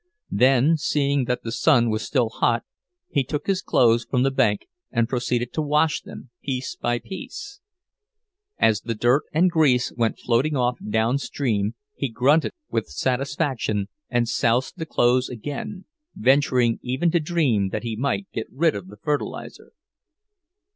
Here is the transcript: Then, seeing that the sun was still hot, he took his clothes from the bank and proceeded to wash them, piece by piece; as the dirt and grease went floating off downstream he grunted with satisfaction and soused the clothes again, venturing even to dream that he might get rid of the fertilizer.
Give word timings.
Then, 0.31 0.77
seeing 0.77 1.25
that 1.25 1.43
the 1.43 1.51
sun 1.51 1.91
was 1.91 2.01
still 2.01 2.29
hot, 2.29 2.65
he 3.07 3.23
took 3.23 3.45
his 3.45 3.61
clothes 3.61 4.03
from 4.03 4.23
the 4.23 4.31
bank 4.31 4.65
and 4.89 5.07
proceeded 5.07 5.53
to 5.53 5.61
wash 5.61 6.01
them, 6.01 6.31
piece 6.41 6.75
by 6.75 6.97
piece; 6.97 7.59
as 8.57 8.81
the 8.81 8.95
dirt 8.95 9.25
and 9.31 9.51
grease 9.51 9.93
went 9.95 10.17
floating 10.17 10.55
off 10.55 10.79
downstream 10.89 11.75
he 11.93 12.09
grunted 12.09 12.53
with 12.71 12.87
satisfaction 12.87 13.89
and 14.09 14.27
soused 14.27 14.77
the 14.79 14.87
clothes 14.87 15.29
again, 15.29 15.85
venturing 16.15 16.79
even 16.81 17.11
to 17.11 17.19
dream 17.19 17.69
that 17.69 17.83
he 17.83 17.95
might 17.95 18.25
get 18.33 18.47
rid 18.51 18.75
of 18.75 18.87
the 18.87 18.97
fertilizer. 18.97 19.71